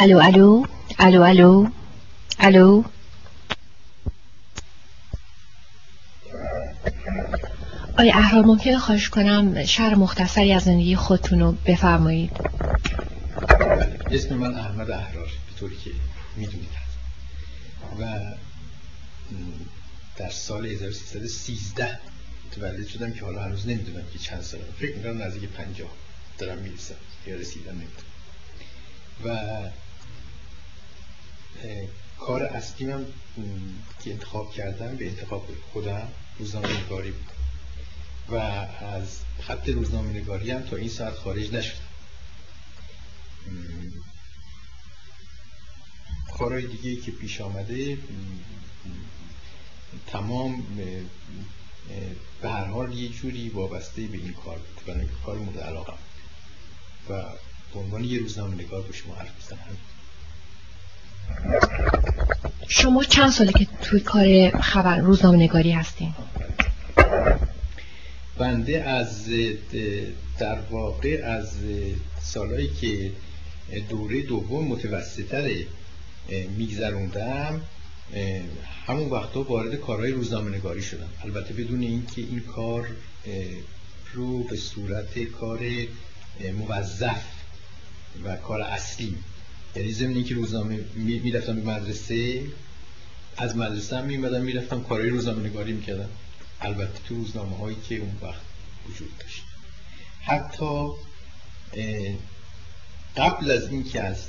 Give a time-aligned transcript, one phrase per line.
[0.00, 0.66] الو الو
[0.98, 1.68] الو الو
[2.38, 2.82] الو
[7.98, 12.30] آیا احرار ممکنه خواهش کنم شهر مختصری از زندگی خودتون رو بفرمایید.
[14.10, 15.90] اسم من احمد احرار به طوری که
[16.36, 16.68] می‌دونید.
[18.00, 18.18] و
[20.16, 21.98] در سال 1313
[22.46, 25.90] متولد شدم که حالا هنوز نمی‌دونم که چند سال فکر می‌کنم نزدیک پنجاه.
[26.38, 26.94] دارم می‌رسم.
[27.26, 28.10] یا رسیدم نمی‌دونم.
[29.24, 29.38] و
[32.18, 32.86] کار اصلی
[34.04, 36.08] که انتخاب کردم به انتخاب خودم
[36.38, 37.30] روزنامه نگاری بود.
[38.28, 41.80] و از خط روزنامه نگاری هم تا این ساعت خارج نشدم.
[46.38, 47.98] کارهای دیگه که پیش آمده
[50.06, 50.64] تمام
[52.42, 54.84] به هر حال یه جوری وابسته به این کار بود.
[54.86, 55.92] برای کار مورد علاقه
[57.08, 57.22] و
[57.72, 59.76] به عنوان یه روزنامه نگار به شما حرف بزنم
[62.68, 66.14] شما چند ساله که توی کار خبر روزنامه نگاری هستین؟
[68.38, 69.26] بنده از
[70.38, 71.52] در واقع از
[72.22, 73.12] سالهایی که
[73.88, 75.50] دوره دوم متوسطتر
[76.58, 77.60] میگذروندم
[78.86, 82.88] همون وقتا وارد کارهای روزنامه نگاری شدم البته بدون اینکه این کار
[84.12, 85.60] رو به صورت کار
[86.58, 87.22] موظف
[88.24, 89.16] و کار اصلی
[89.76, 92.42] یعنی ضمن اینکه روزنامه می‌رفتم به مدرسه
[93.36, 96.08] از مدرسه هم میمدم می‌رفتم کارهای روزنامه نگاری می‌کردم.
[96.60, 98.40] البته تو روزنامه هایی که اون وقت
[98.88, 99.42] وجود داشت.
[100.20, 100.88] حتی
[103.16, 104.24] قبل از اینکه از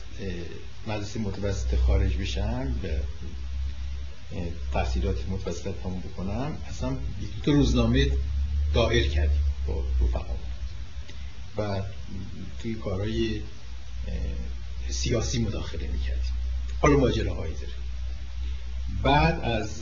[0.88, 3.00] مدرسه متوسط خارج بشم به
[4.73, 8.11] تحصیلات متوسط هم بکنم اصلا یک تو روزنامه
[8.73, 10.36] دائر کردیم با رفقا
[11.58, 11.81] و
[12.59, 13.42] توی کارهای
[14.92, 16.32] سیاسی مداخله می‌کردیم
[16.82, 17.74] حالا ماجره هایی داره
[19.04, 19.82] بعد از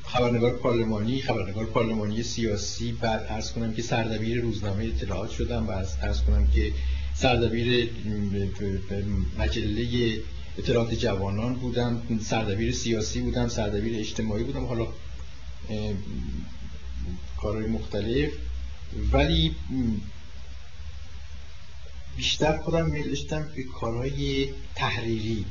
[0.05, 6.21] خبرنگار پارلمانی خبرنگار پارلمانی سیاسی بعد ارز کنم که سردبیر روزنامه اطلاعات شدم و ارز
[6.21, 6.73] کنم که
[7.13, 7.89] سردبیر
[9.37, 10.17] مجله
[10.57, 14.87] اطلاعات جوانان بودم سردبیر سیاسی بودم سردبیر اجتماعی بودم حالا
[17.41, 18.31] کارهای مختلف.
[19.11, 19.55] ولی
[22.17, 25.45] بیشتر خودم میلشتم به کارهای تحریری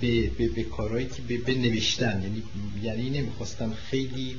[0.00, 2.22] به, به, به کارهایی که به, به نوشتن.
[2.22, 2.42] یعنی
[2.82, 4.36] یعنی نمی‌خواستم خیلی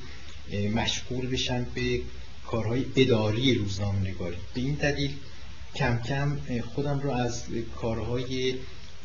[0.73, 2.01] مشغول بشم به
[2.47, 5.11] کارهای اداری روزنامه نگاری به این دلیل
[5.75, 7.43] کم کم خودم رو از
[7.75, 8.55] کارهای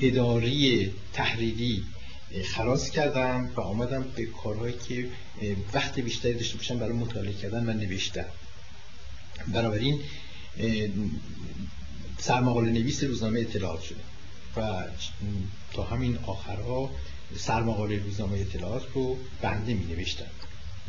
[0.01, 1.85] اداری تحریری
[2.45, 5.09] خلاص کردم و آمدم به کارهایی که
[5.75, 8.25] وقت بیشتری داشته باشم برای مطالعه کردن و نوشتن.
[9.49, 10.01] بنابراین
[12.19, 14.14] سرمقاله نویس روزنامه اطلاعات شدم
[14.57, 14.83] و
[15.73, 16.91] تا همین آخرها
[17.37, 20.31] سرمقاله روزنامه اطلاعات رو بنده می نوشتم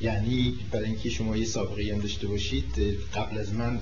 [0.02, 2.78] یعنی برای اینکه شما یه سابقه هم داشته باشید
[3.16, 3.80] قبل از من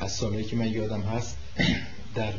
[0.00, 1.36] از سالهایی که من یادم هست
[2.14, 2.32] در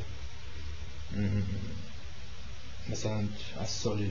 [2.89, 3.23] مثلا
[3.59, 4.09] از سال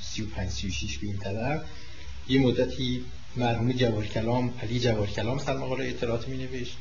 [0.00, 1.62] 35 36 به این طرف
[2.28, 3.04] یه مدتی
[3.36, 6.76] مرحوم جوار کلام علی جوار کلام سرمقاله اطلاعات می نوشت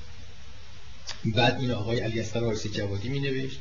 [1.26, 3.60] بعد این آقای علی اصغر آرسی جوادی می نوشت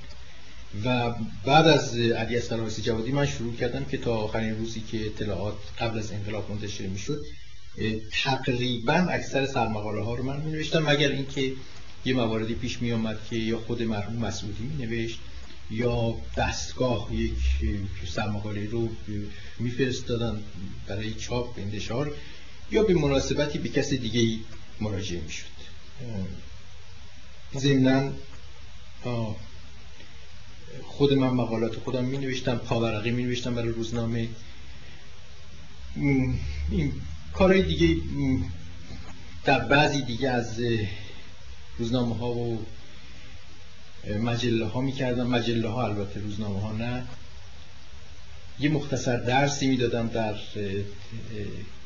[0.85, 1.15] و
[1.45, 5.57] بعد از علی اصغر آرسی جوادی من شروع کردم که تا آخرین روزی که اطلاعات
[5.81, 7.21] قبل از انقلاب منتشر می شد
[8.13, 11.53] تقریبا اکثر سرمقاله ها رو من می نوشتم مگر اینکه
[12.05, 15.19] یه مواردی پیش می آمد که یا خود مرحوم مسعودی می نوشت
[15.71, 17.33] یا دستگاه یک
[18.07, 18.89] سرمقاله رو
[19.59, 20.43] میفرستادن
[20.87, 22.15] برای چاپ انتشار
[22.71, 24.45] یا به مناسبتی به کس دیگه
[24.81, 25.45] مراجعه می‌شد.
[27.57, 28.13] ضمنا
[30.83, 34.29] خود من مقالات خودم می نوشتم پاورقی می نوشتم برای روزنامه.
[36.71, 36.93] این
[37.33, 37.97] کارهای دیگه
[39.45, 40.61] در بعضی دیگه از
[41.79, 42.67] روزنامه ها و
[44.21, 45.27] مجله ها می‌کردم.
[45.27, 47.07] مجله ها البته روزنامه ها نه.
[48.61, 50.35] یه مختصر درسی می‌دادم در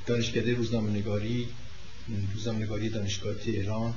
[0.07, 1.49] دانشکده روزنامه نگاری
[2.35, 3.95] روزنامه نگاری دانشگاه تهران.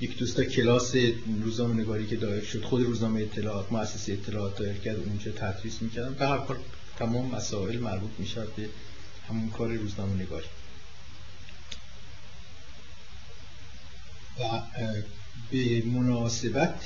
[0.00, 0.94] یک دوستا کلاس
[1.42, 6.14] روزنامه نگاری که دایر شد خود روزنامه اطلاعات مؤسسه اطلاعات دایر کرد اونجا تدریس می‌کردم.
[6.14, 6.56] به هر حال
[6.98, 8.68] تمام مسائل مربوط می به
[9.28, 10.46] همون کار روزنامه نگاری.
[14.40, 14.62] و
[15.50, 16.84] به مناسبت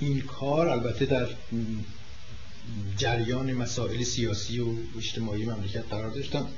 [0.00, 1.28] این کار البته در
[2.96, 6.48] جریان مسائل سیاسی و اجتماعی مملکت قرار داشتم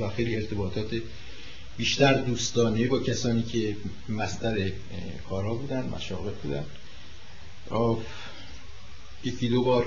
[0.00, 1.02] و خیلی ارتباطات
[1.76, 3.76] بیشتر دوستانه با کسانی که
[4.08, 4.72] مستر
[5.28, 6.64] کارها بودن مشاغل بودن.
[9.24, 9.86] یکی دو بار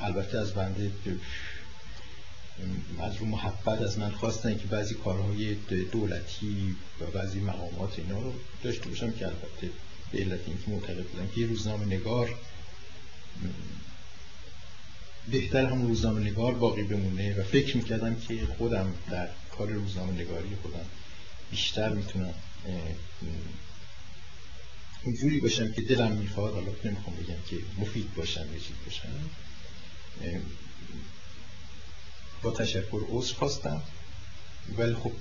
[0.00, 0.90] البته از بنده
[3.00, 5.54] از رو محبت از من خواستن که بعضی کارهای
[5.92, 8.32] دولتی و بعضی مقامات اینا رو
[8.62, 9.70] داشته باشم که البته
[10.12, 12.34] به علت اینکه معتقد بودم که روزنامه نگار
[15.30, 19.28] بهتر هم روزنامه نگار باقی بمونه و فکر می‌کردم که خودم در
[19.60, 20.86] کار روزنامه نگاری خودم
[21.50, 22.34] بیشتر می‌تونم
[25.04, 29.30] اونجوری باشم که دلم می‌خواد حالا نمی‌خوام بگم که مفید باشم یا چیز باشم
[32.42, 33.82] با تشکر عذر خواستم.
[34.78, 35.12] ولی خب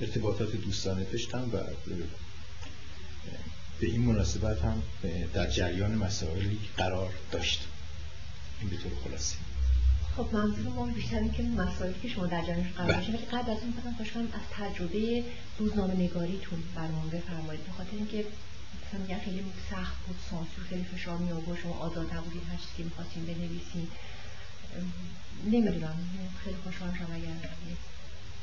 [0.00, 1.60] ارتباطات دوستانه داشتم و
[3.80, 4.82] به این مناسبت هم
[5.34, 7.60] در جریان مسائلی قرار داشت.
[8.60, 9.36] این به طور خلاصه.
[10.16, 12.92] خب منظور ما بیشتر که مسائلی که شما در جریانش قرار.
[12.92, 15.24] داشتید ولی قبل از اون خوش کنم از تجربه
[15.58, 18.24] روزنامه نگاریتون برنامه بفرمایید به خاطر اینکه
[18.94, 22.84] مثلا خیلی سخت بود سانسور خیلی فشار می آورد شما آزاد نبودید هر چیزی که
[22.84, 23.88] می‌خواستین بنویسین
[25.44, 25.96] نمی‌دونم
[26.44, 27.50] خیلی خوشحال شدم اگر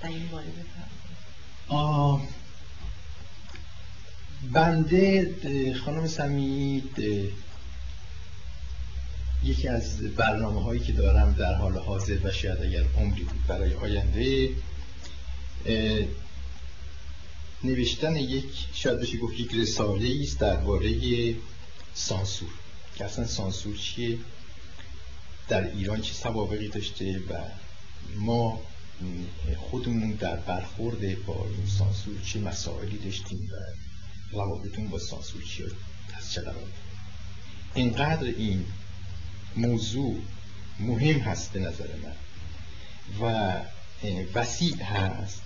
[0.01, 2.29] در این باره بفرمایید
[4.51, 6.95] بنده خانم سمید
[9.43, 13.73] یکی از برنامه هایی که دارم در حال حاضر و شاید اگر عمری بود برای
[13.73, 14.49] آینده
[17.63, 21.35] نوشتن یک شاید بشه گفت یک رساله است درباره
[21.93, 22.49] سانسور.
[22.95, 24.17] که اصلا سانسور چیه؟
[25.49, 27.33] در ایران چه سوابقی داشته و
[28.15, 28.61] ما
[29.57, 33.55] خودمون در برخورد با این سانسور چه مسائلی داشتیم و
[34.37, 35.63] روابطون با سانسور چی
[36.17, 36.67] از چه قرار
[37.75, 38.65] اینقدر این
[39.55, 40.21] موضوع
[40.79, 42.13] مهم هست به نظر من.
[43.21, 43.53] و
[44.35, 45.41] وسیع هست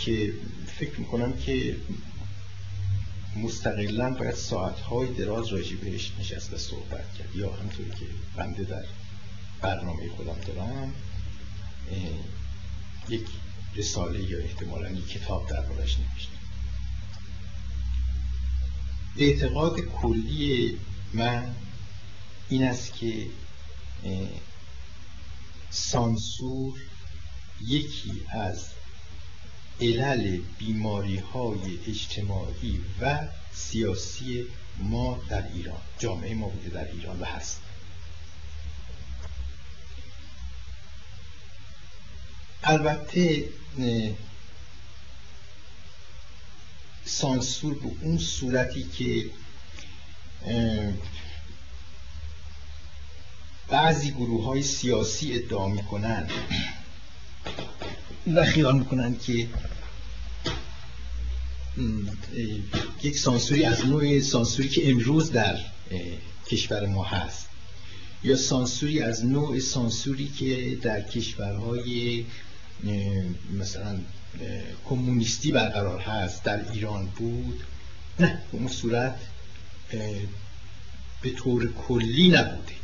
[0.00, 0.32] که
[0.78, 1.76] فکر می‌کنم که
[3.36, 7.36] مستقلا باید ساعتهای دراز راجی بهش نشست و صحبت کرد.
[7.36, 8.84] یا همطوری که بنده در
[9.60, 10.94] برنامه خودم دارم
[13.08, 13.26] یک
[13.76, 16.34] رساله یا احتمالا یک کتاب در بارش نوشتم.
[19.18, 20.78] اعتقاد کلی
[21.12, 21.54] من
[22.48, 23.26] این است که
[25.70, 26.80] سانسور
[27.60, 28.66] یکی از
[29.80, 34.46] علل بیماری های اجتماعی و سیاسی
[34.78, 37.60] ما در ایران جامعه ما بوده در ایران و هست.
[42.62, 43.48] البته
[47.04, 49.30] سانسور به اون صورتی که
[53.94, 56.26] بعضی گروه های سیاسی ادعا می‌کنن
[58.34, 59.48] و خیال می‌کنن که
[63.02, 65.58] یک سانسوری از نوع سانسوری که امروز در
[66.46, 67.48] کشور ما هست
[68.24, 72.24] یا سانسوری از نوع سانسوری که در کشورهای
[73.58, 74.00] مثلا
[74.88, 77.62] کمونیستی برقرار هست در ایران بود.
[78.20, 79.16] نه به اون صورت
[81.22, 82.83] به طور کلی نبوده.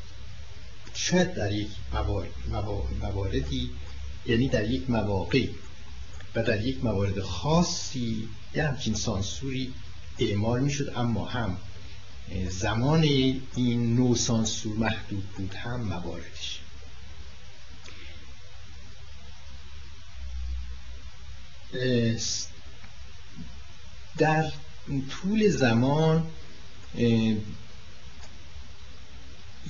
[0.94, 1.68] شاید در یک
[3.02, 3.70] مواردی
[4.26, 5.47] یعنی در یک مواقع
[6.35, 9.75] و در یک موارد خاصی یه همچین سانسوری
[10.18, 11.56] اعمال می‌شد اما هم
[12.49, 16.61] زمان این نو سانسور محدود بود هم مواردش.
[24.18, 24.52] در
[25.11, 26.30] طول زمان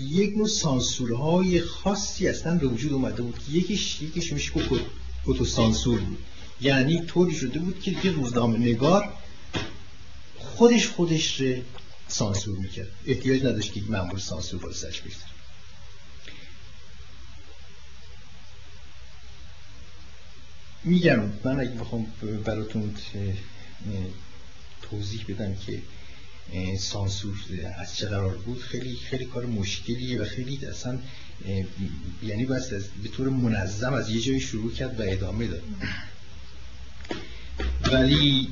[0.01, 4.53] یک نوع سانسورهای خاصی اصلا به وجود اومده بود یکیش یکیش میشه
[5.25, 6.19] فوتو سانسور بود.
[6.61, 9.13] یعنی طوری شده بود که یه روزنامه نگار
[10.39, 11.57] خودش خودش رو
[12.09, 12.91] سانسور می‌کرد.
[13.07, 15.31] احتیاج نداشت که یک مأمور سانسور بازش بگذاره.
[20.85, 22.07] میگم من اگه بخوام
[22.45, 22.95] براتون
[24.83, 25.83] توضیح بدم که
[26.79, 27.37] سانسور
[27.79, 30.99] از چه قرار بود؟ خیلی خیلی کار مشکلیه و خیلی اصلا
[32.23, 32.71] یعنی بس
[33.03, 35.63] به طور منظم از یه جایی شروع کرد و ادامه داد.
[37.93, 38.49] ولی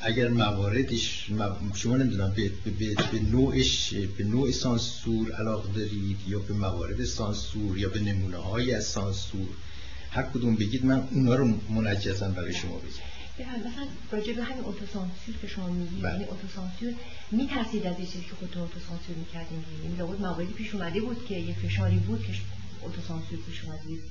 [0.00, 1.30] اگر مواردش
[1.74, 7.78] شما نمی‌دونم به, به, به نوعش به نوع سانسور علاقه دارید یا به موارد سانسور
[7.78, 9.48] یا به نمونه های از سانسور
[10.10, 13.23] هر کدوم بگید من اونا رو منجزم برای شما بگم.
[13.38, 16.12] مثلا راجع به همین اوتوسانسور که شما میگید بله.
[16.12, 16.94] یعنی اوتوسانسور
[17.30, 21.54] میترسید از چیزی که خودتون اوتوسانسور می‌کردین یعنی لابد مواردی پیش اومده بود که یه
[21.54, 22.32] فشاری بود که
[22.82, 24.02] اوتوسانسور پیش اومده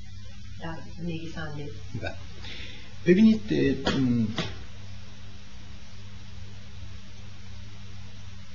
[0.61, 1.69] در نویسنده
[2.01, 2.15] بله.
[3.05, 3.41] ببینید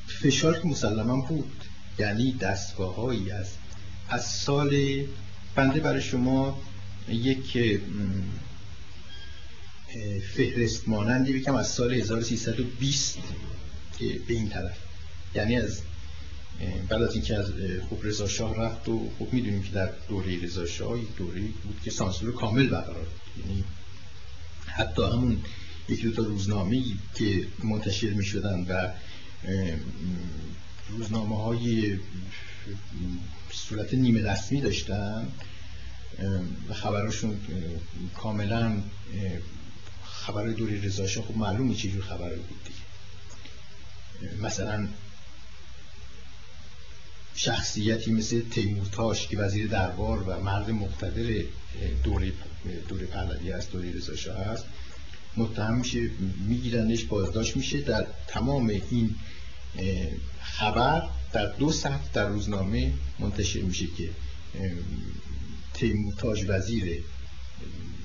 [0.07, 1.65] فشار که مسلما بود
[1.99, 3.47] یعنی دستگاه هایی از
[4.09, 5.05] از سال
[5.55, 6.61] بنده برای شما
[7.09, 7.81] یک
[10.35, 13.19] فهرست مانندی بکم از سال 1320
[13.99, 14.79] که به این طرف.
[15.35, 15.81] یعنی از
[16.89, 17.53] بعد از اینکه از
[17.89, 21.91] خوب رضا شاه رفت و خوب می‌دونیم که در دوره رضا شاه دوره بود که
[21.91, 23.07] سانسور کامل برقرار
[23.39, 23.65] یعنی
[24.67, 25.39] حتی همون
[25.89, 26.83] یک دو تا روزنامه
[27.15, 28.89] که منتشر می شدن و
[30.89, 31.99] روزنامه های
[33.53, 35.29] صورت نیمه رسمی داشتن
[36.69, 37.41] و خبرشون
[38.15, 38.83] کاملا
[40.29, 44.37] خبر دوری رضاشاه خب معلومه چجور خبر بود دیگه.
[44.43, 44.89] مثلا
[47.35, 51.45] شخصیتی مثل تیمورتاش که وزیر دربار و مرد مقتدر
[52.05, 52.33] دوره
[52.89, 54.65] دوره پهلوی است دوره رضا شاه است
[55.37, 56.11] متهم میشه
[56.49, 59.15] میگیرنش بازداشت میشه در تمام این
[60.43, 64.11] خبر در دو صفحه در روزنامه منتشر میشه که
[65.75, 67.05] تیمورتاج وزیر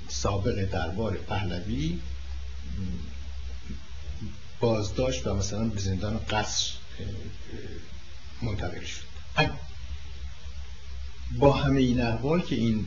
[0.10, 2.00] سابق دربار پهلوی
[4.60, 6.72] بازداشت و مثلا به زندان قصر
[8.42, 9.04] منتقل شد.
[11.38, 12.86] با همه این احوال که این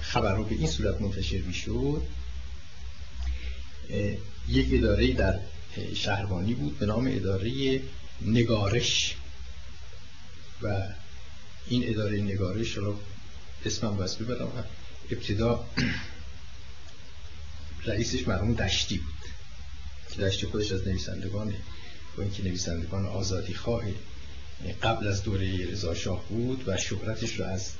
[0.00, 2.02] خبر رو به این صورت منتشر می‌شد
[4.48, 5.40] یک اداره در
[5.94, 7.80] شهربانی بود به نام اداره
[8.22, 9.16] نگارش.
[10.62, 10.82] و
[11.68, 13.00] این اداره نگارش رو
[13.64, 14.64] اسمم بس ببرم
[15.10, 15.66] ابتدا
[17.86, 18.98] رئیسش مرحوم دشتی.
[18.98, 21.54] بود دشتی خودش از نویسندگان
[22.16, 23.84] با اینکه نویسندگان آزادی خواه
[24.82, 27.72] قبل از دوره رضا شاه بود و شهرتش رو از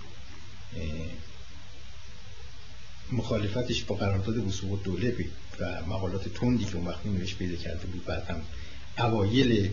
[3.13, 5.17] مخالفتش با قرارداد وسوق دوله
[5.61, 8.43] و مقالات تندی که اون وقت نوشت پیدا کرده بود بعد هم
[8.99, 9.71] اوایل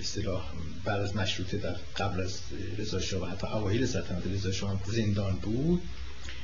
[0.00, 0.52] اصطلاح
[0.84, 2.40] بعد از مشروطه در قبل از
[2.78, 5.82] رضا شاه و حتی اوایل سلطنت رضا شاه هم زندان بود.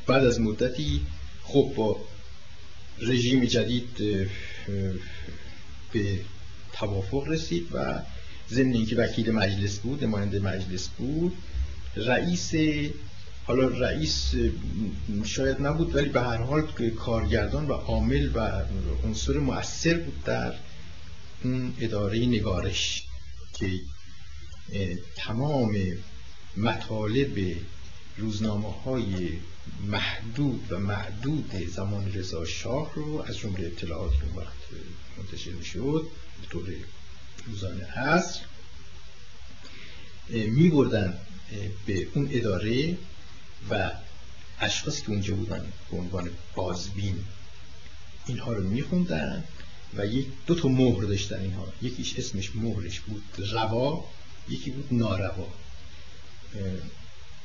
[0.09, 1.01] بعد از مدتی
[1.43, 2.01] خب با
[2.99, 3.89] رژیم جدید
[5.93, 6.21] به
[6.73, 8.03] توافق رسید و
[8.51, 11.37] ضمن اینکه وکیل مجلس بود نماینده مجلس بود
[11.97, 12.53] رئیس
[13.45, 14.35] حالا رئیس
[15.25, 16.63] شاید نبود ولی به هر حال
[16.99, 18.63] کارگردان و عامل و
[19.05, 20.55] عنصر مؤثر بود در
[21.45, 23.03] اون اداره نگارش
[23.55, 23.71] که
[25.17, 25.77] تمام
[26.57, 27.57] مطالب
[28.17, 29.31] روزنامه های
[29.87, 34.57] محدود و معدود زمان رضا شاه رو از جمله اطلاعات که وقت
[35.19, 36.07] منتشر می شد
[36.41, 36.69] به طور
[37.47, 38.41] روزانه عصر
[40.31, 41.19] می بردن
[41.87, 42.99] به اون اداره
[43.71, 43.91] و
[44.61, 47.25] اشخاصی که اونجا بودن به عنوان بازبین
[48.27, 49.45] اینها رو میخوندن
[49.97, 51.73] و یک دو تا مهر داشتن اینها.
[51.83, 53.23] یکیش اسمش مهرش بود
[53.53, 54.05] روا
[54.49, 55.49] یکی بود ناروا.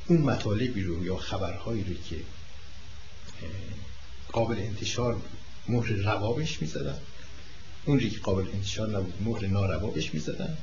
[0.07, 2.23] اون مطالبی رو یا خبرهایی رو که
[4.31, 5.21] قابل انتشار
[5.67, 6.99] مهر روا بهش می‌زدن.
[7.85, 10.57] اون که قابل انتشار نبود مهر ناروا بهش می‌زدن.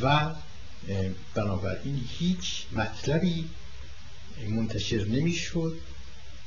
[0.00, 0.34] و
[1.34, 3.48] بنابراین هیچ مطلبی
[4.48, 5.78] منتشر نمی‌شد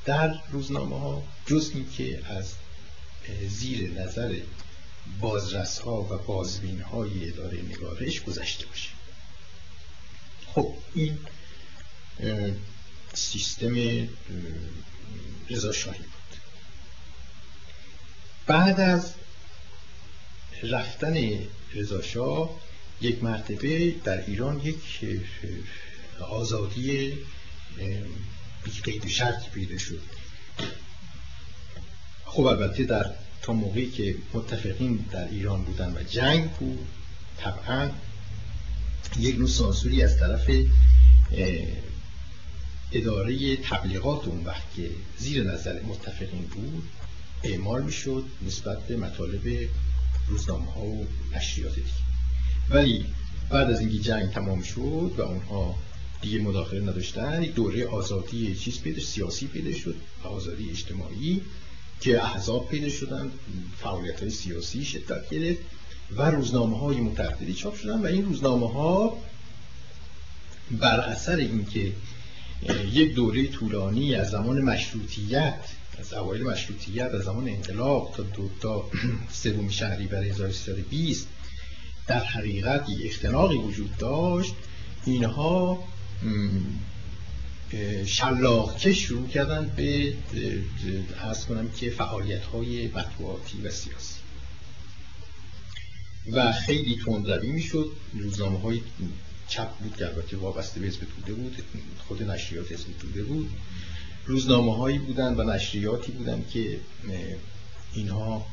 [0.05, 2.53] در روزنامه ها جز اینکه از
[3.47, 4.39] زیر نظر
[5.19, 8.89] بازرس ها و بازبین های اداره نگارش گذشته باشه.
[10.47, 11.17] خب این
[13.13, 13.75] سیستم
[15.49, 16.39] رضا شاهی بود.
[18.47, 19.13] بعد از
[20.63, 21.15] رفتن
[21.73, 22.59] رضا شاه
[23.01, 24.75] یک مرتبه در ایران یک
[26.29, 27.13] آزادی
[28.63, 30.01] بی قید شرط پیدا شد.
[32.25, 36.87] خب البته در تا موقعی که متفقین در ایران بودن و جنگ بود
[37.37, 37.91] طبعا
[39.19, 40.49] یک نوع سانسوری از طرف
[42.97, 46.83] اداره تبلیغات اون وقت که زیر نظر متفقین بود
[47.43, 49.69] اعمال می‌شد نسبت به مطالب
[50.27, 51.89] روزنامه ها و نشریات دیگه.
[52.69, 53.05] ولی
[53.49, 55.75] بعد از اینکه جنگ تمام شد و اونها
[56.21, 61.41] دیگه مداخله نداشتن دوره آزادی چیز پیدا سیاسی پیدا شد آزادی اجتماعی
[62.01, 63.31] که احزاب پیدا شدن
[63.77, 65.61] فعالیت های سیاسی شدت گرفت
[66.11, 69.17] و روزنامه های متعددی چاپ شدن و این روزنامه ها
[70.71, 71.91] بر اثر اینکه
[72.93, 75.59] یک دوره طولانی از زمان مشروطیت
[75.99, 78.89] از اوایل مشروطیت از زمان انقلاب تا دو تا
[79.43, 81.27] سوم شهری برای 1320
[82.07, 84.53] در حقیقت یک اختناقی وجود داشت.
[85.05, 85.83] اینها
[88.05, 90.13] شلاقچه شروع کردن به
[91.21, 94.15] ارز کنم که فعالیت های مطبوعاتی و سیاسی.
[96.31, 97.91] و خیلی تندروی می‌شد.
[98.13, 98.81] روزنامه های
[99.47, 101.63] چپ بود که البته وابسته به حزب توده بود.
[102.07, 103.49] خود نشریات حزب توده بود.
[104.25, 106.79] روزنامه هایی بودن و نشریاتی بودن که
[107.93, 108.45] اینها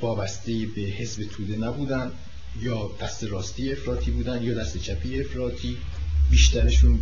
[0.00, 2.12] وابسته به حزب توده نبودن
[2.60, 5.76] یا دست راستی افراطی بودن یا دست چپی افراطی.
[6.30, 7.00] بیشترشون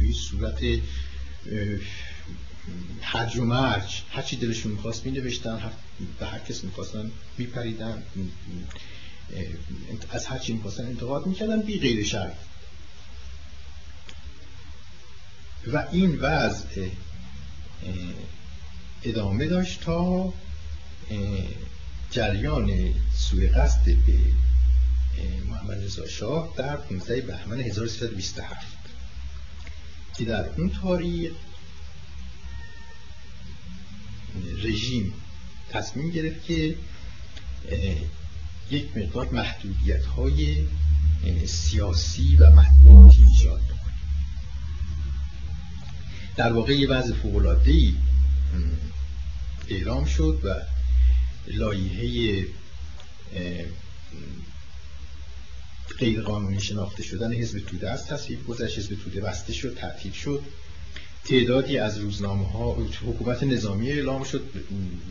[0.00, 0.60] به صورت
[3.00, 4.02] حج و مرج.
[4.10, 5.72] هرچی دلشون می‌خواست می نوشتن
[6.20, 8.02] به هر کس می‌خواستن میپریدن.
[10.10, 12.36] از هرچی می‌خواستن انتقاد می‌کردن بی غیر شرط.
[15.72, 16.88] و این وضع
[19.02, 20.32] ادامه داشت تا
[22.10, 24.18] جریان سوی قصد به
[25.48, 28.66] محمد رضا شاه در 15 بهمن 1327
[30.16, 31.32] که در اون تاریخ
[34.62, 35.14] رژیم
[35.70, 36.76] تصمیم گرفت که
[38.70, 40.66] یک مقدار محدودیت های
[41.46, 43.94] سیاسی و مطبوعاتی ایجاد کنه
[46.36, 47.94] در واقع یه وضع فوق‌العاده‌ای
[49.68, 50.54] اعلام شد و
[51.46, 52.46] لایحه
[55.98, 60.42] غیر قانونی شناخته شدن حزب توده از تصویب گذشت حزب توده بسته شد تعطیل شد.
[61.24, 62.72] تعدادی از روزنامه ها
[63.06, 64.42] حکومت نظامی اعلام شد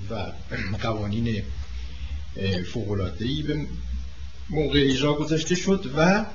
[0.10, 0.32] و
[0.82, 1.44] قوانین
[2.74, 3.68] فوقلادهی به
[4.50, 6.26] موقع اجرا گذاشته شد و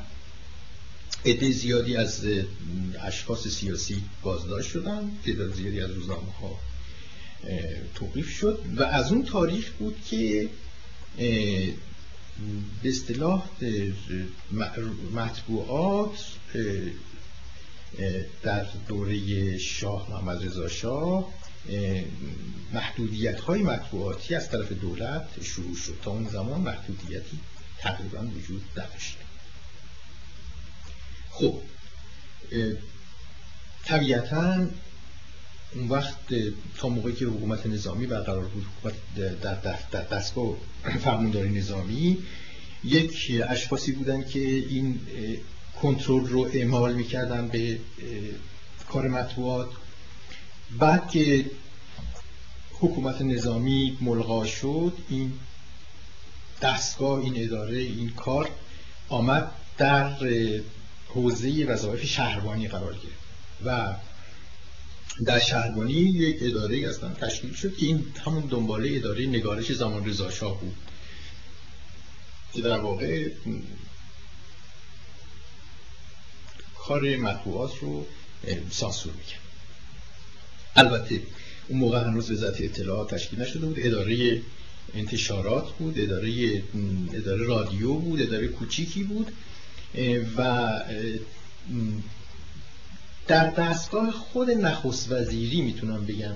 [1.26, 2.26] عده زیادی از
[3.00, 6.58] اشخاص سیاسی بازداشت شدن تعداد زیادی از روزنامه ها
[7.94, 10.48] توقیف شد و از اون تاریخ بود که
[12.82, 13.48] به اصطلاح
[15.12, 16.18] مطبوعات
[18.42, 21.32] در دوره شاه محمد رضا شاه
[22.72, 27.38] محدودیت های مطبوعاتی از طرف دولت شروع شد تا اون زمان محدودیتی
[27.78, 29.16] تقریبا وجود نداشت.
[31.30, 31.60] خب
[33.84, 34.66] طبیعتا
[35.74, 36.16] اون وقت
[36.76, 38.94] تا موقعی که حکومت نظامی برقرار بود حکومت
[39.90, 40.56] در, دستگاه
[41.04, 42.18] فرمانداری نظامی
[42.84, 45.00] یک اشخاصی بودن که این
[45.82, 47.78] کنترل رو اعمال می‌کردن به
[48.88, 49.68] کار مطبوعات
[50.70, 51.50] بعد که
[52.72, 55.32] حکومت نظامی ملغا شد این
[56.62, 58.50] دستگاه این اداره این کار
[59.08, 60.16] آمد در
[61.08, 63.18] حوزه وظایف شهربانی قرار گرفت
[63.64, 63.94] و
[65.24, 70.30] در شهربانی یک اداره اصلا تشکیل شد که این همون دنباله اداره نگارش زمان رضا
[70.30, 70.76] شاه بود.
[72.52, 73.28] که در واقع
[76.78, 78.06] کار مطبوعات رو
[78.70, 79.47] سانسور می‌کرد.
[80.76, 81.22] البته
[81.68, 83.76] اون موقع هنوز وزارت اطلاعات تشکیل نشده بود.
[83.78, 84.40] اداره
[84.94, 86.62] انتشارات بود اداره
[87.12, 89.32] اداره رادیو بود اداره کوچیکی بود.
[90.36, 90.70] و
[93.26, 96.34] در دستگاه خود نخست وزیری می‌تونم بگم.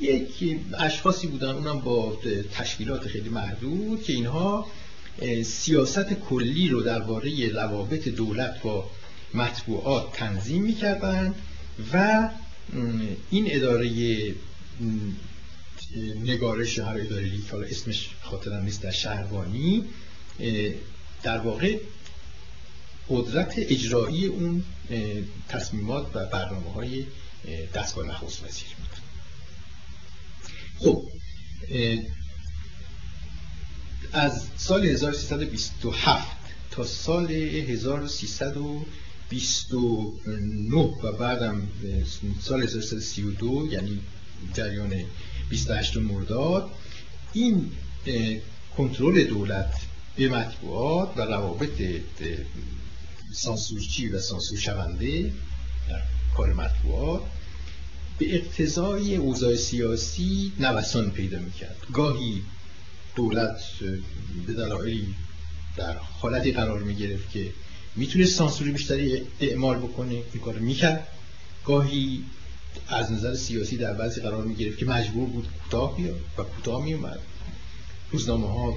[0.00, 2.18] یک اشخاصی بودن اونم با
[2.54, 4.66] تشکیلات خیلی محدود که اینها
[5.44, 8.90] سیاست کلی رو درباره روابط دولت با
[9.34, 11.34] مطبوعات تنظیم می‌کردن
[11.92, 12.28] و
[13.30, 14.34] این اداره
[16.24, 19.84] نگارش هر اداره که حالا اسمش خاطرم نیست در شهربانی
[21.22, 21.78] در واقع
[23.08, 24.64] قدرت اجرایی اون
[25.48, 27.06] تصمیمات و برنامه های
[27.74, 28.88] دستگاه نخست وزیر بود.
[30.78, 31.02] خب
[34.12, 36.36] از سال 1327
[36.70, 37.26] تا سال
[39.32, 41.68] 1329 و بعدم
[42.40, 44.00] سال 1332 یعنی
[44.54, 44.92] جریان
[45.50, 46.70] 28 مرداد
[47.32, 47.70] این
[48.76, 49.74] کنترل دولت
[50.16, 51.82] به مطبوعات و روابط
[53.32, 55.32] سانسورچی و سانسور شونده
[55.88, 56.02] در
[56.36, 57.22] کار مطبوعات
[58.18, 61.76] به اقتضای اوضاع سیاسی نوسان پیدا می‌کرد.
[61.92, 62.42] گاهی
[63.16, 63.60] دولت
[64.46, 65.14] به دلایلی
[65.76, 67.52] در حالتی قرار می‌گرفت که
[67.96, 71.06] می‌تونه سانسوری بیشتری اعمال بکنه این کار می‌کرد.
[71.64, 72.24] گاهی
[72.88, 76.84] از نظر سیاسی در بعضی قرار می گرفت که مجبور بود کوتاه بیاد و کوتاه
[76.84, 77.18] می اومد
[78.10, 78.76] روزنامه ها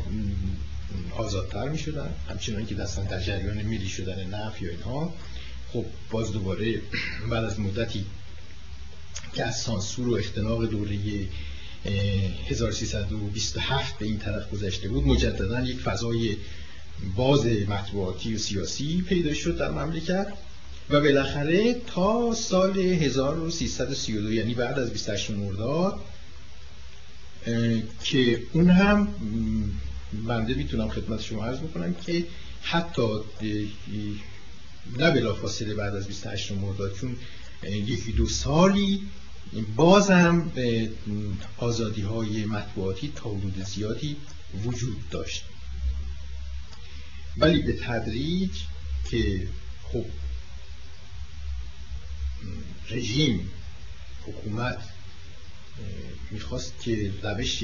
[1.18, 5.14] آزادتر می شدن همچنان که دستن در جریان ملی شدن نف یا اینها.
[5.74, 6.82] خب باز دوباره
[7.32, 8.06] بعد از مدتی
[9.34, 10.98] که از سانسور و اختناق دوره
[12.48, 16.36] 1327 به این طرف گذشته بود مجددا یک فضای
[17.16, 20.28] باز مطبوعاتی و سیاسی پیدا شد در مملکت
[20.90, 26.00] و بالاخره تا سال 1332 یعنی بعد از 28 مرداد
[28.04, 29.08] که اون هم
[30.28, 32.26] بنده می‌تونم خدمت شما عرض بکنم که
[32.62, 33.08] حتی
[34.98, 37.16] نه بلا فاصله بعد از 28 مرداد چون
[37.64, 39.02] یکی دو سالی
[39.76, 40.90] بازم به
[41.58, 44.16] آزادی های مطبوعاتی تا زیادی
[44.66, 45.44] وجود داشت.
[47.38, 48.52] ولی به تدریج
[49.10, 49.48] که
[49.84, 50.06] خب
[52.90, 53.50] رژیم
[54.24, 54.84] حکومت
[56.32, 57.64] می‌خواست که روش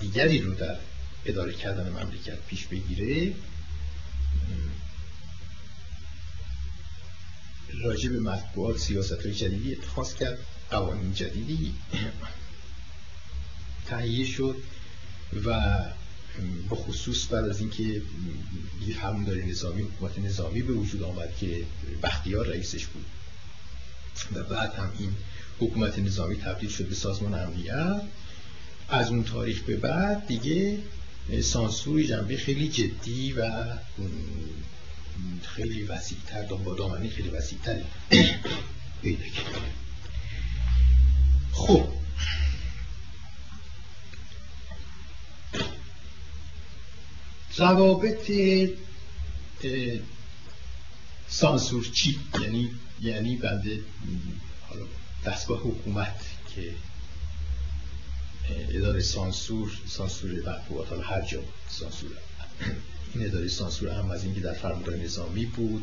[0.00, 0.76] دیگری رو در
[1.24, 3.34] اداره کردن مملکت پیش بگیره
[7.82, 10.38] راجع به مطبوعات سیاست های جدیدی اتخاذ کرد
[10.70, 11.74] قوانین جدیدی
[13.88, 14.56] تهیه شد
[15.44, 15.78] و
[16.70, 17.82] به خصوص بعد از اینکه
[18.86, 21.64] یه فرمانداری نظامی حکومت نظامی به وجود آمد که
[22.02, 23.04] بختیار رئیسش بود.
[24.34, 25.10] و بعد هم این
[25.60, 28.02] حکومت نظامی تبدیل شد به سازمان امنیت.
[28.88, 30.78] از اون تاریخ به بعد دیگه
[31.42, 33.64] سانسور جنبه خیلی جدی و
[35.42, 37.84] خیلی وسیعتر با دامنه خیلی وسیعتری
[39.02, 39.62] پیدا کرد.
[41.52, 41.97] خب
[47.58, 48.30] ضوابط
[51.28, 53.36] سانسور چی یعنی یعنی
[54.68, 54.86] حالا
[55.26, 56.20] دستگاه حکومت
[56.54, 56.74] که
[58.70, 62.10] اداره سانسور سانسور مطبوعات حالا هر جا سانسور
[63.14, 65.82] این اداره سانسور هم از اینکه در فرمانداری نظامی بود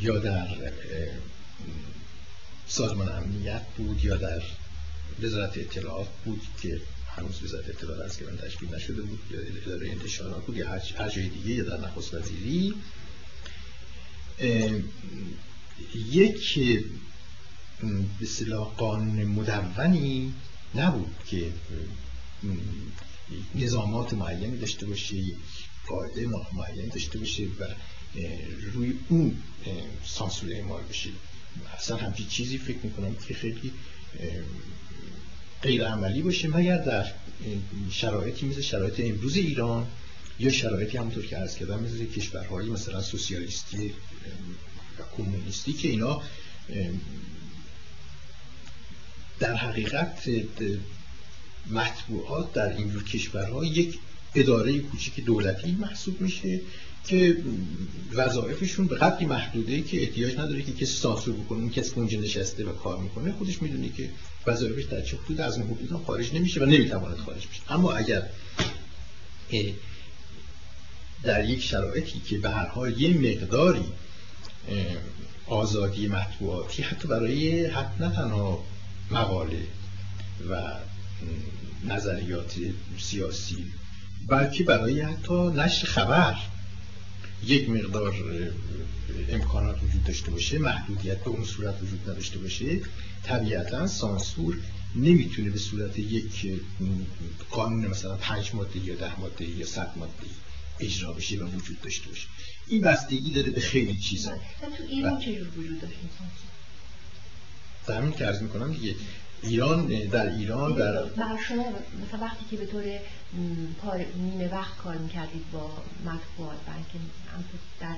[0.00, 0.48] یا در
[2.66, 4.42] سازمان امنیت بود یا در
[5.22, 6.80] وزارت اطلاعات بود که
[7.16, 9.20] هنوز وزارت اطلاعات از که تشکیل نشده بود.
[9.66, 12.74] اداره انتشارات بود یا هر جای دیگه یا در نخست وزیری.
[16.12, 16.58] یک
[18.20, 20.34] به صلاح قانون مدونی
[20.74, 21.52] نبود که
[23.54, 25.36] نظامات معینی داشته باشه یک
[25.86, 27.64] قاعده معینی داشته باشه و
[28.72, 29.36] روی اون
[30.04, 31.10] سانسور اعمال بشه.
[31.78, 33.72] اصلا همچین چیزی فکر می‌کنم که خیلی
[35.64, 37.06] غیر عملی باشه مگر در
[37.90, 39.86] شرایطی مثل شرایط امروز ایران
[40.38, 43.88] یا شرایطی همونطور که عرض کردم مثل کشورهایی مثلا سوسیالیستی
[44.98, 46.22] و کمونیستی که اینا
[49.38, 50.28] در حقیقت
[51.70, 53.98] مطبوعات در اینجور کشورها یک
[54.34, 56.60] اداره کوچیک دولتی محسوب میشه
[57.06, 57.36] که
[58.12, 62.64] وظایفشون به قدری محدوده که احتیاج نداره که کسی سانسور بکنه اون کسی اونجا نشسته
[62.64, 64.10] و کار می‌کنه خودش می‌دونه که
[64.46, 67.72] وظایفش در چه حدود از اون حدود خارج نمیشه و نمی‌تواند خارج بشه.
[67.72, 68.22] اما اگر
[71.22, 73.84] در یک شرایطی که به هر حال یه مقداری
[75.46, 78.64] آزادی مطبوعاتی حتی برای حتی نه تنها
[79.10, 79.66] مقاله
[80.50, 80.72] و
[81.84, 82.54] نظریات
[82.98, 83.66] سیاسی
[84.28, 86.36] بلکه برای حتی نشر خبر
[87.42, 88.14] یک مقدار
[89.28, 92.80] امکانات وجود داشته باشه محدودیت به اون صورت وجود نداشته باشه
[93.22, 94.58] طبیعتا سانسور
[94.96, 96.60] نمی‌تونه به صورت یک
[97.50, 100.12] قانون مثلا پنج ماده یا ده ماده یا صد ماده
[100.80, 102.26] اجرا بشه و وجود داشته باشه.
[102.66, 104.30] این بستگی داره به خیلی چیزا.
[104.30, 105.94] تو ایران چجور وجود داشت؟
[107.86, 108.94] در همین که عرض می‌کنم دیگه
[109.46, 111.64] ایران در ایران در شما
[112.06, 112.82] مثلا وقتی که به طور
[114.16, 115.70] نیمه وقت کار می‌کردید با
[116.04, 116.98] مطبوعات بلکه
[117.80, 117.96] در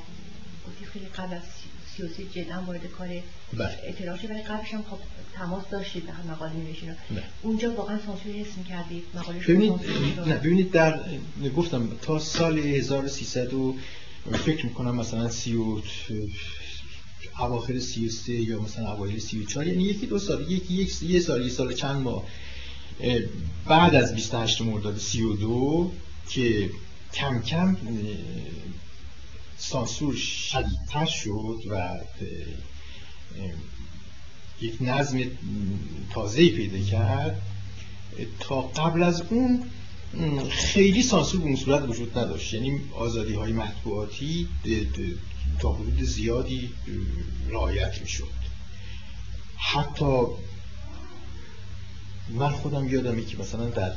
[0.92, 1.42] خیلی قبل از
[1.96, 3.09] سیاسی جدا وارد کار
[3.52, 3.78] بله.
[3.85, 4.98] اطلاعات ولی قبلش هم خب
[5.35, 6.96] تماس داشتید در مقاله نوشتید
[7.42, 9.80] اونجا واقعا سانسور حس می‌کردید؟ مقاله ببینید
[10.26, 11.00] نه ببینید در
[11.56, 13.74] گفتم تا سال 1300 و
[14.44, 15.80] فکر می‌کنم مثلا سی و
[17.38, 21.48] اواخر 33 یا مثلا اوایل 34 یعنی یکی دو سال یکی یک یه سال یه
[21.48, 22.24] سال چند ماه.
[23.66, 25.92] بعد از 28 مرداد 32
[26.28, 26.70] که
[27.14, 27.76] کم کم
[29.56, 31.98] سانسور شدیدتر شد و
[34.60, 35.18] یک نظم
[36.10, 37.42] تازه پیدا کرد
[38.40, 39.62] تا قبل از اون
[40.50, 42.54] خیلی سانسور به اون صورت وجود نداشت.
[42.54, 44.48] یعنی آزادی های مطبوعاتی
[45.59, 46.73] تا حدود زیادی
[47.49, 48.33] رعایت می شد
[49.57, 50.27] حتی
[52.29, 53.92] من خودم یادمه که مثلا در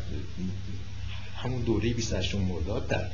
[1.38, 3.10] همون دوره 28 مرداد در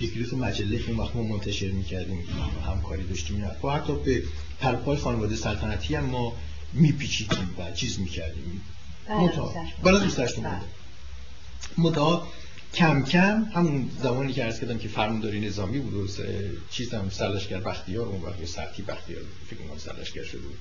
[0.00, 2.24] یکی دو مجله که وقت ما منتشر می‌کردیم
[2.66, 4.22] همکاری داشتیم با حتی به
[4.60, 6.32] پرپای خانواده سلطنتی هم ما
[6.72, 8.60] میپیچیدیم و چیز می‌کردیم.
[9.82, 10.60] برای دوست داشتم
[11.78, 12.28] متا
[12.74, 16.06] کم کم همون زمانی که عرض کردم که فرمانداری نظامی بود و
[16.70, 20.58] چیز هم سرلشگر بختیار اون وقت سرتی بختیار فکر کنم سرلشگر شده بود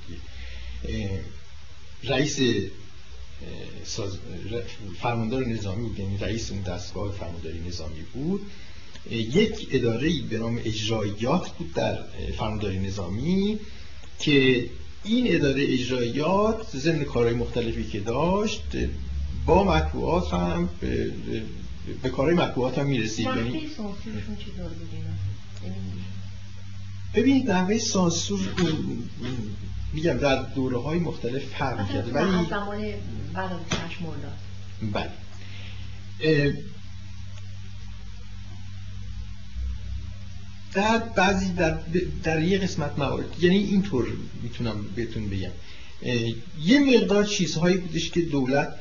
[2.03, 2.39] رئیس
[5.01, 8.41] فرماندار نظامی بود یعنی رئیس اون دستگاه فرمانداری نظامی بود.
[9.11, 11.97] یک اداره به نام اجرایات بود در
[12.37, 13.59] فرمانداری نظامی
[14.19, 14.69] که
[15.03, 18.63] این اداره اجرایات ضمن کارهای مختلفی که داشت
[19.45, 20.69] با مطبوعات هم
[22.03, 23.25] به, کارهای مطبوعات هم می‌رسید.
[23.25, 23.69] یعنی
[27.13, 28.39] ببینید نحوه سانسور
[29.93, 32.11] میگم در دوره های مختلف فرق می‌کرده.
[32.11, 32.81] ولی زمان
[33.33, 33.59] بعد از
[34.01, 34.37] مرداد.
[34.93, 35.11] بله.
[40.73, 41.79] در بعضی در,
[42.23, 44.07] در یه قسمت موارد یعنی اینطور
[44.43, 45.51] می‌تونم بهتون بگم.
[46.63, 48.75] یه مقدار چیزهایی بودش که دولت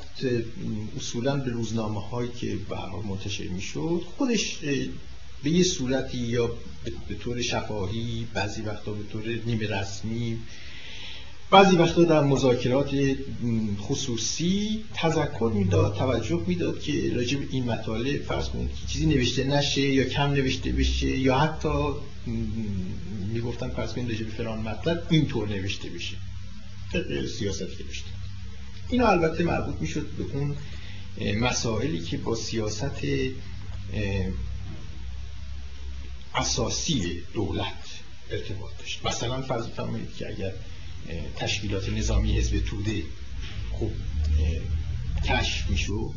[0.97, 2.77] اصولا به روزنامه هایی که به
[3.09, 4.59] منتشر می‌شد خودش
[5.45, 6.51] به یه صورتی یا
[7.09, 10.39] به طور شفاهی بعضی وقتا به طور نیمه رسمی
[11.51, 12.91] بعضی وقتا در مذاکرات
[13.81, 19.81] خصوصی تذکر می‌داد توجه می‌داد که راجب این مطالب فرض کنید که چیزی نوشته نشه
[19.81, 21.69] یا کم نوشته بشه یا حتی
[23.33, 26.17] می‌گفتن فرض کنید راجب فلان مطلب اینطور نوشته بشه.
[27.39, 28.11] سیاست نوشته.
[28.89, 30.57] اینا البته مربوط می‌شد به اون
[31.41, 33.03] مسائلی که با سیاست
[36.35, 37.85] اساسی دولت
[38.31, 39.07] ارتباط داشت.
[39.07, 40.53] مثلا فرض فرمایید که اگر
[41.37, 43.03] تشکیلات نظامی حزب توده
[43.73, 43.93] خوب
[45.29, 46.15] کشف میشو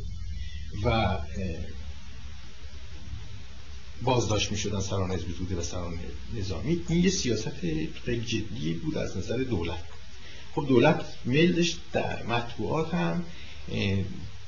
[0.83, 1.17] و
[4.03, 5.99] بازداشت می‌شدن سران حزب توده و سران
[6.33, 7.51] نظامی این یه سیاست
[8.05, 9.83] خیلی جدی بود از نظر دولت.
[10.55, 13.25] خب دولت میل داشت در مطبوعات هم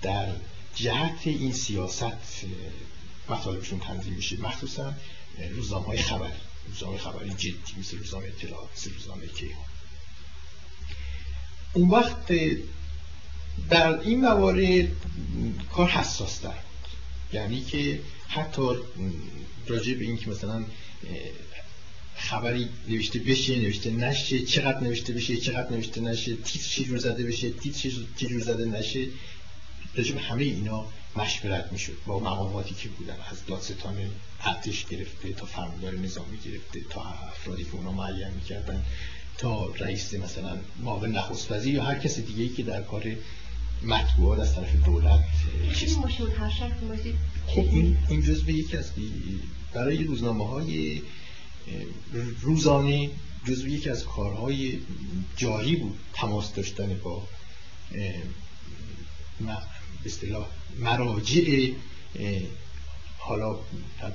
[0.02, 0.28] در
[0.76, 2.46] جهت این سیاست
[3.30, 4.42] مطالبشون تنظیم میشه.
[4.42, 4.94] مخصوصا
[5.56, 6.32] روزنامه های خبری
[6.68, 9.66] روزنامه خبری جدی مثل روزنامه اطلاعات مثل روزنامه کیهان.
[11.74, 12.34] اون وقت
[13.70, 14.88] در این موارد
[15.72, 16.54] کار حساس در
[17.34, 18.62] یعنی که حتی
[19.68, 20.66] راجع به این که مثلا
[22.16, 27.50] خبری نوشته بشه نوشته نشه چقدر نوشته بشه چقدر نوشته نشه تیتر چجور زده بشه
[27.50, 29.08] تیتر چجور زده نشه.
[29.96, 33.16] راجع به همه اینا مشورت می‌شد با مقاماتی که بودن.
[33.32, 33.96] از دادستان
[34.42, 38.84] ارتش گرفته تا فرماندار نظامی گرفته تا افرادی که اونا معین می‌کردن
[39.38, 43.16] تا رئیس مثلا معاون نخست وزیر یا هر کسی دیگه ای که در کار
[43.84, 45.20] مطبوعات از طرف دولت
[45.80, 45.98] چیز
[47.48, 48.92] خب این این جزء یکی از
[49.74, 51.02] برای روزنامه های
[52.42, 53.10] روزانه
[53.46, 54.80] جزو یکی از کارهای
[55.38, 57.28] جاری بود تماس داشتن با
[59.40, 59.58] به
[60.06, 60.48] اصطلاح
[60.80, 61.72] مراجع
[63.18, 63.60] حالا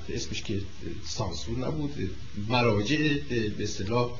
[0.09, 0.61] اسمش که
[1.05, 2.15] سانسور نبود
[2.47, 2.97] مراجع
[3.29, 4.11] به اصطلاح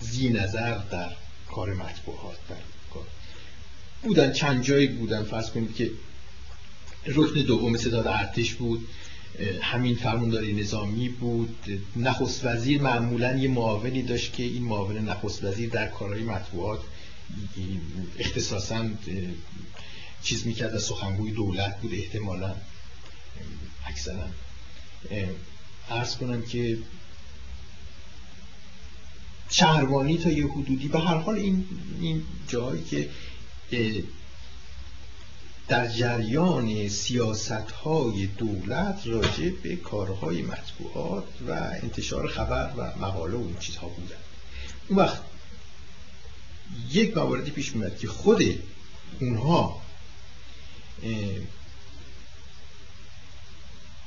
[0.00, 1.12] زی نظر در
[1.48, 2.56] کار مطبوعات در
[2.94, 3.06] کار.
[4.02, 5.90] بودن چند جایی بودن فرض کنید که
[7.06, 8.88] رکن دوم ستاد ارتش بود.
[9.62, 11.82] همین فرمانداری نظامی بود.
[11.96, 16.80] نخست وزیر معمولا یه معاونی داشت که این معاون نخست وزیر در کارهای مطبوعات
[18.18, 18.88] اختصاصا
[20.22, 22.54] چیز می‌کرد از سخنگوی دولت بود احتمالا.
[23.86, 24.26] اکثرا
[25.90, 26.78] ارز کنم که
[29.50, 31.66] شهروانی تا یه حدودی به هر حال این,
[32.00, 33.08] این جایی که
[35.70, 41.52] در جریان سیاست های دولت راجع به کارهای مطبوعات و
[41.82, 44.16] انتشار خبر و مقاله و این چیزها بودن
[44.88, 45.20] اون وقت
[46.90, 48.42] یک مواردی پیش میاد که خود
[49.20, 49.82] اونها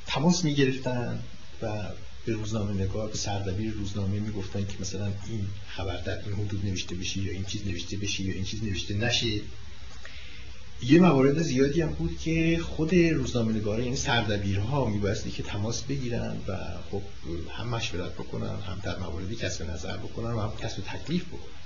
[0.06, 1.22] تماس می‌گرفتن
[1.62, 1.88] و
[2.26, 6.94] به روزنامه نگار به سردبیر روزنامه می‌گفتن که مثلا این خبر در این حدود نوشته
[6.94, 9.40] بشه یا این چیز نوشته بشه یا این چیز نوشته نشه.
[10.82, 16.36] یه موارد زیادی هم بود که خود روزنامه نگاره این سردبیرها میبایستی که تماس بگیرن
[16.48, 16.56] و
[16.90, 17.02] خب
[17.50, 21.63] هم مشورت بکنن هم در موردی کسب نظر بکنن و هم کسب تکلیف بکنن.